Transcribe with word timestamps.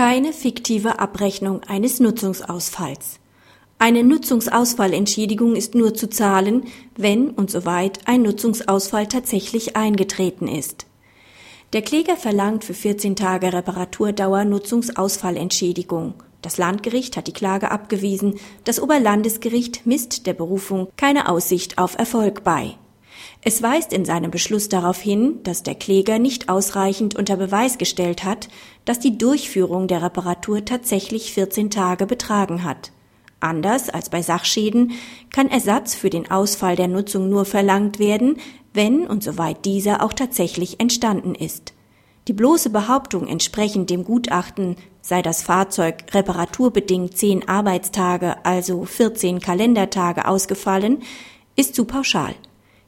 Keine 0.00 0.32
fiktive 0.32 0.98
Abrechnung 0.98 1.62
eines 1.64 2.00
Nutzungsausfalls. 2.00 3.20
Eine 3.78 4.02
Nutzungsausfallentschädigung 4.02 5.54
ist 5.54 5.74
nur 5.74 5.92
zu 5.92 6.08
zahlen, 6.08 6.64
wenn 6.96 7.28
und 7.28 7.50
soweit 7.50 7.98
ein 8.06 8.22
Nutzungsausfall 8.22 9.08
tatsächlich 9.08 9.76
eingetreten 9.76 10.48
ist. 10.48 10.86
Der 11.74 11.82
Kläger 11.82 12.16
verlangt 12.16 12.64
für 12.64 12.72
14 12.72 13.14
Tage 13.14 13.52
Reparaturdauer 13.52 14.46
Nutzungsausfallentschädigung. 14.46 16.14
Das 16.40 16.56
Landgericht 16.56 17.18
hat 17.18 17.26
die 17.26 17.34
Klage 17.34 17.70
abgewiesen, 17.70 18.36
das 18.64 18.80
Oberlandesgericht 18.80 19.84
misst 19.84 20.26
der 20.26 20.32
Berufung 20.32 20.88
keine 20.96 21.28
Aussicht 21.28 21.76
auf 21.76 21.98
Erfolg 21.98 22.42
bei. 22.42 22.78
Es 23.42 23.62
weist 23.62 23.92
in 23.92 24.04
seinem 24.04 24.30
Beschluss 24.30 24.68
darauf 24.68 25.00
hin, 25.00 25.40
dass 25.42 25.62
der 25.62 25.74
Kläger 25.74 26.18
nicht 26.18 26.48
ausreichend 26.48 27.16
unter 27.16 27.36
Beweis 27.36 27.78
gestellt 27.78 28.24
hat, 28.24 28.48
dass 28.84 28.98
die 29.00 29.16
Durchführung 29.16 29.88
der 29.88 30.02
Reparatur 30.02 30.64
tatsächlich 30.64 31.32
14 31.32 31.70
Tage 31.70 32.06
betragen 32.06 32.64
hat. 32.64 32.92
Anders 33.40 33.88
als 33.88 34.10
bei 34.10 34.20
Sachschäden 34.20 34.92
kann 35.32 35.48
Ersatz 35.48 35.94
für 35.94 36.10
den 36.10 36.30
Ausfall 36.30 36.76
der 36.76 36.88
Nutzung 36.88 37.30
nur 37.30 37.46
verlangt 37.46 37.98
werden, 37.98 38.36
wenn 38.74 39.06
und 39.06 39.24
soweit 39.24 39.64
dieser 39.64 40.02
auch 40.04 40.12
tatsächlich 40.12 40.78
entstanden 40.78 41.34
ist. 41.34 41.72
Die 42.28 42.34
bloße 42.34 42.70
Behauptung 42.70 43.26
entsprechend 43.26 43.88
dem 43.88 44.04
Gutachten 44.04 44.76
sei 45.00 45.22
das 45.22 45.42
Fahrzeug 45.42 46.04
reparaturbedingt 46.12 47.16
zehn 47.16 47.48
Arbeitstage, 47.48 48.44
also 48.44 48.84
14 48.84 49.40
Kalendertage 49.40 50.28
ausgefallen, 50.28 51.02
ist 51.56 51.74
zu 51.74 51.86
pauschal. 51.86 52.34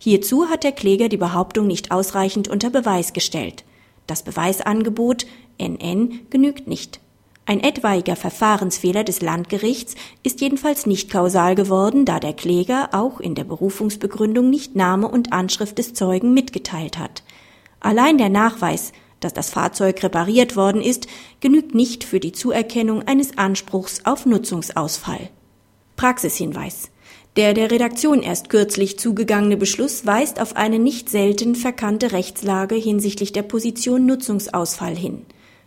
Hierzu 0.05 0.49
hat 0.49 0.65
der 0.65 0.73
Kläger 0.73 1.09
die 1.09 1.17
Behauptung 1.17 1.69
nicht 1.69 1.93
ausreichend 1.93 2.49
unter 2.49 2.71
Beweis 2.71 3.13
gestellt. 3.13 3.63
Das 4.09 4.25
Beweisangebot 4.25 5.27
NN 5.59 6.23
genügt 6.29 6.67
nicht. 6.67 6.99
Ein 7.47 7.63
etwaiger 7.63 8.17
Verfahrensfehler 8.17 9.05
des 9.05 9.21
Landgerichts 9.23 9.95
ist 10.25 10.41
jedenfalls 10.41 10.87
nicht 10.87 11.09
kausal 11.09 11.55
geworden, 11.55 12.05
da 12.05 12.19
der 12.19 12.33
Kläger 12.33 12.89
auch 12.91 13.21
in 13.21 13.37
der 13.37 13.45
Berufungsbegründung 13.45 14.51
nicht 14.51 14.75
Name 14.75 15.07
und 15.07 15.33
Anschrift 15.33 15.79
des 15.79 15.95
Zeugen 15.95 16.35
mitgeteilt 16.35 16.99
hat. 16.99 17.23
Allein 17.79 18.19
der 18.19 18.29
Nachweis, 18.29 18.91
dass 19.21 19.35
das 19.35 19.51
Fahrzeug 19.51 20.03
repariert 20.03 20.57
worden 20.57 20.83
ist, 20.83 21.07
genügt 21.39 21.77
nicht 21.77 22.03
für 22.03 22.19
die 22.19 22.33
Zuerkennung 22.33 23.07
eines 23.07 23.39
Anspruchs 23.39 24.05
auf 24.05 24.27
Nutzungsausfall. 24.27 25.31
Praxishinweis 25.95 26.92
der 27.37 27.55
der 27.55 27.71
Redaktion 27.71 28.23
erst 28.23 28.51
kürzlich 28.51 28.99
zugegangene 28.99 29.57
Beschluss 29.57 30.05
weist 30.05 30.41
auf 30.41 30.55
eine 30.55 30.79
nicht 30.79 31.09
selten 31.09 31.55
verkannte 31.55 32.13
Rechtslage 32.13 32.75
hinsichtlich 32.75 33.33
der 33.33 33.43
Position 33.43 34.05
Nutzungsausfall 34.05 34.95
hin. 34.95 35.25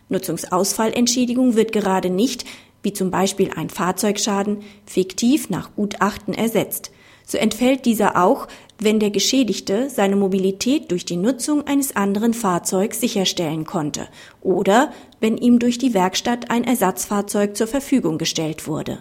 Nutzungsausfallentschädigung 0.08 1.56
wird 1.56 1.72
gerade 1.72 2.08
nicht, 2.08 2.44
wie 2.82 2.92
zum 2.92 3.10
Beispiel 3.10 3.50
ein 3.56 3.68
Fahrzeugschaden, 3.68 4.58
fiktiv 4.84 5.50
nach 5.50 5.74
Gutachten 5.74 6.34
ersetzt. 6.34 6.92
So 7.26 7.36
entfällt 7.36 7.84
dieser 7.84 8.22
auch, 8.22 8.46
wenn 8.78 9.00
der 9.00 9.10
Geschädigte 9.10 9.90
seine 9.90 10.14
Mobilität 10.14 10.92
durch 10.92 11.04
die 11.04 11.16
Nutzung 11.16 11.66
eines 11.66 11.96
anderen 11.96 12.32
Fahrzeugs 12.32 13.00
sicherstellen 13.00 13.64
konnte 13.64 14.06
oder 14.40 14.92
wenn 15.18 15.36
ihm 15.36 15.58
durch 15.58 15.78
die 15.78 15.94
Werkstatt 15.94 16.48
ein 16.52 16.62
Ersatzfahrzeug 16.62 17.56
zur 17.56 17.66
Verfügung 17.66 18.18
gestellt 18.18 18.68
wurde. 18.68 19.00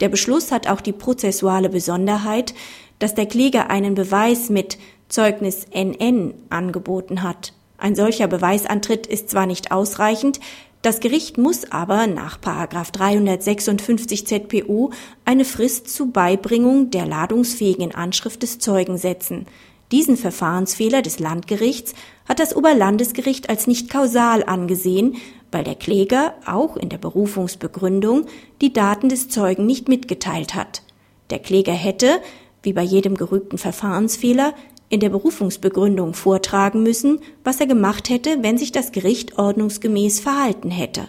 Der 0.00 0.08
Beschluss 0.08 0.50
hat 0.52 0.68
auch 0.68 0.80
die 0.80 0.92
prozessuale 0.92 1.68
Besonderheit, 1.68 2.54
dass 2.98 3.14
der 3.14 3.26
Kläger 3.26 3.70
einen 3.70 3.94
Beweis 3.94 4.50
mit 4.50 4.78
Zeugnis 5.08 5.66
NN 5.72 6.34
angeboten 6.50 7.22
hat. 7.22 7.52
Ein 7.78 7.94
solcher 7.94 8.28
Beweisantritt 8.28 9.06
ist 9.06 9.30
zwar 9.30 9.46
nicht 9.46 9.70
ausreichend, 9.72 10.40
das 10.84 11.00
Gericht 11.00 11.38
muss 11.38 11.72
aber 11.72 12.06
nach 12.06 12.36
356 12.36 14.26
ZPO 14.26 14.90
eine 15.24 15.46
Frist 15.46 15.88
zur 15.88 16.12
Beibringung 16.12 16.90
der 16.90 17.06
ladungsfähigen 17.06 17.94
Anschrift 17.94 18.42
des 18.42 18.58
Zeugen 18.58 18.98
setzen. 18.98 19.46
Diesen 19.94 20.16
Verfahrensfehler 20.16 21.02
des 21.02 21.20
Landgerichts 21.20 21.94
hat 22.28 22.40
das 22.40 22.56
Oberlandesgericht 22.56 23.48
als 23.48 23.68
nicht 23.68 23.88
kausal 23.88 24.42
angesehen, 24.42 25.18
weil 25.52 25.62
der 25.62 25.76
Kläger 25.76 26.34
auch 26.46 26.76
in 26.76 26.88
der 26.88 26.98
Berufungsbegründung 26.98 28.26
die 28.60 28.72
Daten 28.72 29.08
des 29.08 29.28
Zeugen 29.28 29.66
nicht 29.66 29.88
mitgeteilt 29.88 30.56
hat. 30.56 30.82
Der 31.30 31.38
Kläger 31.38 31.74
hätte, 31.74 32.18
wie 32.64 32.72
bei 32.72 32.82
jedem 32.82 33.16
gerügten 33.16 33.56
Verfahrensfehler, 33.56 34.54
in 34.88 34.98
der 34.98 35.10
Berufungsbegründung 35.10 36.14
vortragen 36.14 36.82
müssen, 36.82 37.20
was 37.44 37.60
er 37.60 37.68
gemacht 37.68 38.08
hätte, 38.08 38.38
wenn 38.42 38.58
sich 38.58 38.72
das 38.72 38.90
Gericht 38.90 39.38
ordnungsgemäß 39.38 40.18
verhalten 40.18 40.72
hätte 40.72 41.06